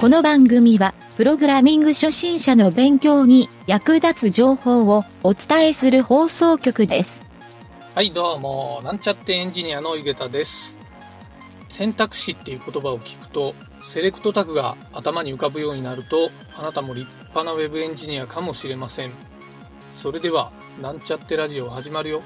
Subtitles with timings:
[0.00, 7.20] この番組は、プログラミング初心者の勉強に役立つ情報をお伝えする放送局です。
[7.96, 10.76] はい、どうも、なんちゃってエンジニアの井桁です。
[11.68, 19.10] 選択肢っていう言葉を聞くと、セレクトタグが頭に浮かぶようになると、あなたも立派なウェブエンジニアかもしれません。
[19.90, 22.22] それでは、なんちゃってラジオ始まるよ。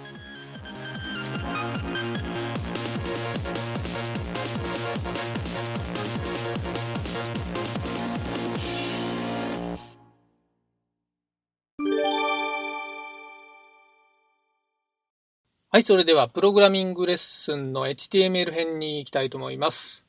[15.75, 20.05] はい、それではプログラミングレッスンの HTML 編に行きたいと思います。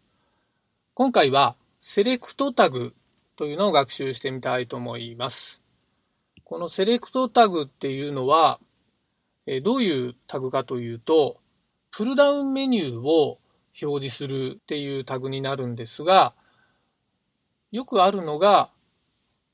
[0.94, 2.94] 今回はセレクトタグ
[3.38, 5.62] というのを学習してみたいと思います。
[6.44, 8.60] このセレクトタグっていうのは、
[9.64, 11.38] どういうタグかというと、
[11.92, 13.40] プルダウンメニューを
[13.82, 16.36] 表示するっていうタグになるんですが、
[17.72, 18.70] よくあるのが、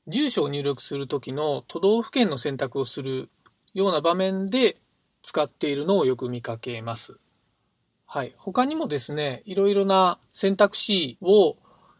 [0.08, 3.30] 住所を入力するときの都道府県の選択をする
[3.74, 4.79] ような場面で
[5.22, 7.18] 使っているのをよく見かけます。
[8.06, 8.34] はい。
[8.38, 11.56] 他にもですね、いろいろな選択肢を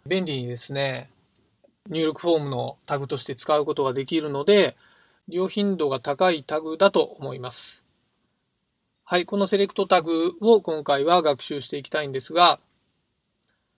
[0.07, 1.11] 便利にですね、
[1.89, 4.77] 入力フォームのタグとして使うことができるので、
[5.29, 7.85] 利用頻度が高いタグだと思います。
[9.05, 9.27] はい。
[9.27, 12.61] このセレクトタグを今回は学習していきたいんですが、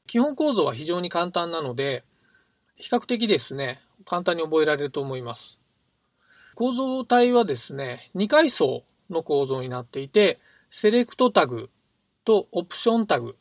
[0.07, 2.05] 基本構造は非常に簡単なので、
[2.77, 5.59] 比較的ですね、簡単に覚えられると思います。
[6.55, 11.70] 構造体はですね、2階層の構造になっていて、セレクトタグ
[12.24, 13.36] とオプションタグ。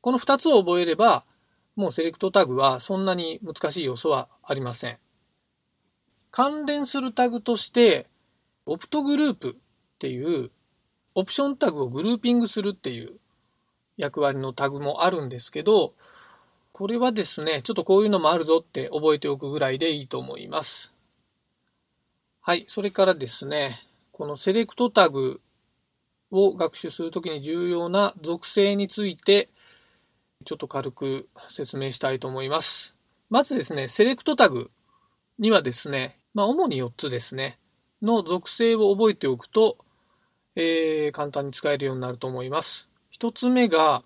[0.00, 1.24] この2つを覚えれば、
[1.76, 4.98] もうセレクトタグはそんなに難しい要素はありません。
[6.30, 8.08] 関連するタグとして、
[8.66, 10.50] オプトグループっていう、
[11.14, 13.18] オプションタグをグルーピングするっていう
[13.96, 15.94] 役割のタグもあるんですけど、
[16.72, 20.94] これはですね、ちょっとこういうのもあるぞって覚えておくぐらいでいいと思います。
[22.40, 23.80] はい、それからですね、
[24.18, 25.40] このセレクトタグ
[26.32, 29.48] を学習するときに重要な属性について、
[30.44, 32.96] ちょっと軽く説明したいと思います。
[33.30, 34.72] まずですね、セレクトタグ
[35.38, 37.60] にはですね、まあ主に4つですね、
[38.02, 39.78] の属性を覚えておくと、
[40.56, 42.88] えー簡単に使えるようになると思います。
[43.16, 44.02] 1つ目が、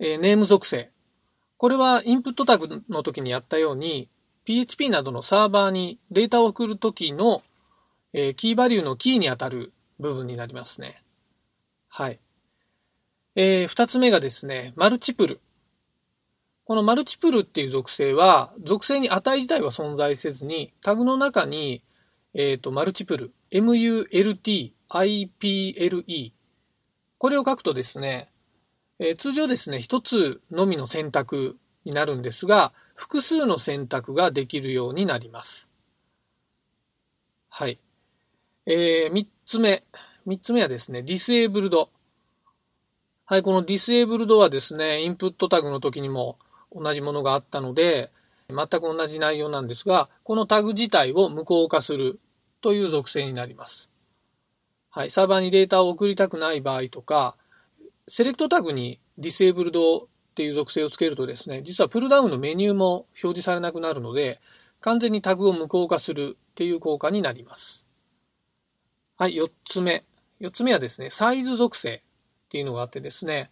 [0.00, 0.90] えーネーム属性。
[1.56, 4.10] これはインプットタグの時にやったように、
[4.44, 7.42] PHP などのサーバーにデータを送るときの、
[8.12, 11.02] えーキーバリューのキーにあたる部分になりますね。
[11.88, 12.20] はい。
[13.36, 15.40] えー二つ目がですね、マルチプル。
[16.64, 21.82] このマルチプルっていう属性は、属性に値自体は存在せずに、タグの中に、
[22.34, 26.32] えっ、と、マルチプル、MULT、IPLE。
[27.18, 28.30] これを書くとですね、
[28.98, 35.68] えー通常ですね、一つのみの選択になるんですが、複数の選択ができるようになります。
[37.48, 37.80] はい。
[38.72, 39.82] えー、三つ目。
[40.24, 41.90] 三つ目はですね、 disabled。
[43.24, 46.38] はい、この disabled はですね、インプットタグの時にも
[46.70, 48.12] 同じものがあったので、
[48.48, 52.20] 全く同じ内容なんですが、このタグ自体を無効化する
[52.60, 53.90] という属性になります。
[54.88, 57.36] はい、サーバーにデータを送りたくない場合とか、
[58.06, 60.06] セレクトタグにディスエブルドっ
[60.36, 64.40] ていう属性をつけるとですね、実はプルダウンのメニューも表示されなくなるので、
[64.80, 67.84] 完全にタグを無効化するっていう効果になります。
[69.20, 70.06] はい、4つ目。
[70.40, 72.00] 4つ目はですね、サイズ属性っ
[72.48, 73.50] ていうのがあってですね、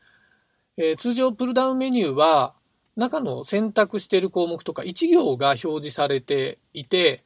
[0.79, 2.55] えー通常プルダウンメニューは
[2.97, 7.23] 中の選択している項目とか1行が表示されていて、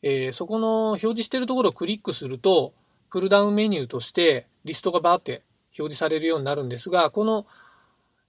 [0.00, 2.72] えーそこの表示しているところをクリックすると、
[3.10, 5.42] プルダウンメニューとしてリストがバーって
[5.78, 7.46] 表示されるようになるんですが、この、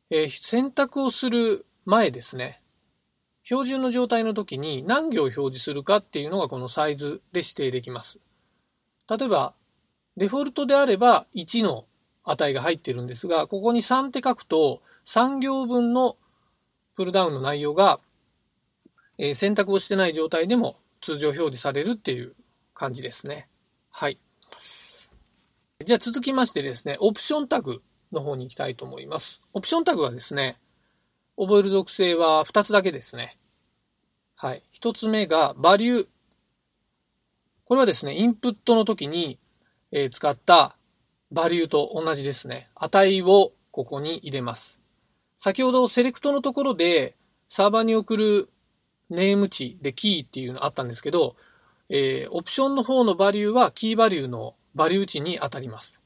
[0.10, 2.62] えー選択をする前ですね、
[3.46, 8.20] 標準の状態の時に何行表示するかっていうのがこのサイズで指定できます。
[9.18, 9.54] 例えば、
[10.18, 11.86] デフォルトであれば1の
[12.24, 16.18] 値が入ってるんですが、ここに3って書くと3行分の
[16.96, 18.00] プルダウンの内容が、
[19.18, 22.36] え選択をしてない状態でも通常表示されるっていう
[22.74, 23.48] 感じですね。
[23.90, 24.20] はい。
[25.86, 27.82] じゃあ続きましてですね、オプションタグ
[28.12, 29.42] の方に行きたいと思います。
[29.54, 30.58] オプションタグはですね、
[31.38, 33.38] 覚える属性は2つだけですね。
[34.36, 34.64] はい。
[34.74, 36.08] 1つ目がバリュー。
[37.66, 39.40] これはですね、インプットの時に、
[39.92, 40.76] え使った
[41.32, 42.70] バリューと同じですね。
[42.76, 44.82] 値をここに入れます。
[45.38, 47.16] 先ほどセレクトのところで
[47.48, 48.50] サーバーに送る
[49.10, 51.36] ネーム値でキーっていうのあったんですけど、
[51.90, 56.02] えーオプションの方のバリューはキーバリューのバリュー値に当たります。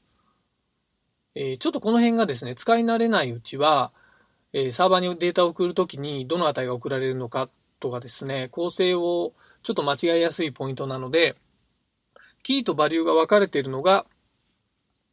[1.34, 3.92] えーちょっとこの辺がですね、使い慣れないうちは、
[4.52, 7.48] えサーバーにデータを送るときにどの値が送られるのか
[7.80, 9.32] とかですね、構成を
[9.62, 11.36] ちょっと間違いやすいポイントなので、
[12.42, 14.06] キーとバリューが分かれているのが、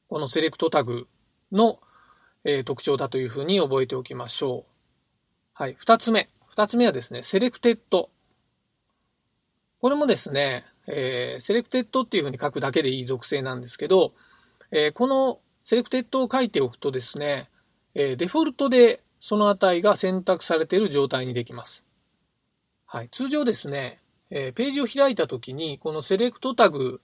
[0.08, 1.08] このセレクトタグ
[1.52, 1.80] の、
[2.44, 4.72] え特徴だというふうに覚えておきましょう。
[5.54, 5.76] はい。
[5.80, 6.30] 二つ目。
[6.48, 8.12] 二つ目はですね、 selected。
[9.80, 14.14] これもですね、えー、 selected っていうふうに書くだけでいい属性なんですけど、
[14.72, 17.50] えー、この selected を書いておくとですね、
[17.96, 21.84] えー、デフォルトでその値が選択されている状態にできます。
[22.86, 23.10] はい。
[23.10, 24.00] 通常ですね、
[24.30, 27.02] えー、ページを開いたときに、この select タグ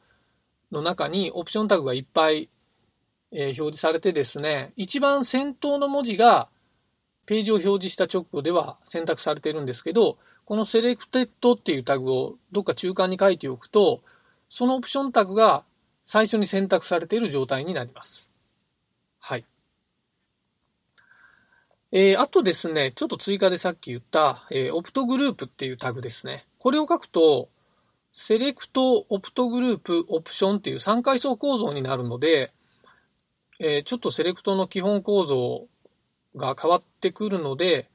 [0.71, 2.49] の中に option タグがいっぱい、
[3.31, 6.49] えー、表示されてですね、一番先頭の文字が
[7.25, 14.01] ページを表示した直後では選択されているんですけど、この selected っていうタグをどっか中間に書いておくと、
[14.49, 15.63] そのオプションタグが
[16.03, 18.27] 最初に選択されている状態になります。
[19.19, 19.45] はい。
[21.93, 26.45] えー、あとですね、ちょっと追加でさっき言った、えー、 optgroup っていうタグですね。
[26.57, 27.49] これを書くと、
[28.11, 32.51] セレクト、 optgroup、オプションっていう3階層構造になるので、
[33.59, 35.67] えー、ちょっとセレクトの基本構造
[36.35, 37.89] が変わってくるので、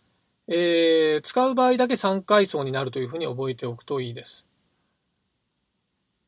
[0.48, 4.46] えー、使う場合だけ3階層になるというふうに覚えておくといいです。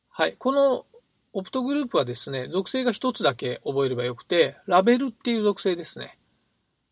[0.09, 0.35] はい。
[0.37, 0.85] この
[1.31, 6.17] オプトグループはですね、属性が1つだけ覚えればよくて、ラベルっていう属性ですね。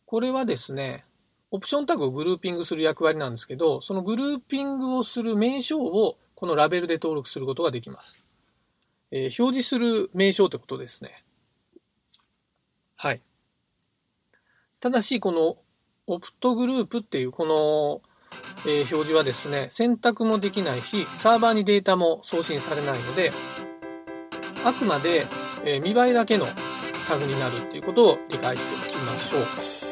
[0.06, 1.04] これはですね、
[1.52, 8.24] オプションタグをグルーピングする役割なんですけど、そのグルーピングをする名称をこのラベルで登録することができます。
[9.10, 11.24] えー、表示する名称ってことですね。
[12.96, 13.22] はい。
[14.80, 15.58] ただし、この
[16.06, 18.02] オプトグループっていうこの、
[18.68, 23.32] えー、表示はですね、選択もできないし、サーバーにデータも送信されないので、
[24.64, 25.26] あくまで、
[25.66, 26.46] えー、見栄えだけの
[27.08, 29.87] タグになるっていうことを理解しておきましょう。